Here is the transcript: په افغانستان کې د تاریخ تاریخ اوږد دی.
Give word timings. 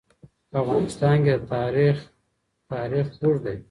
په 0.49 0.55
افغانستان 0.63 1.15
کې 1.25 1.33
د 1.39 1.43
تاریخ 1.55 1.95
تاریخ 2.73 3.05
اوږد 3.23 3.41
دی. 3.45 3.55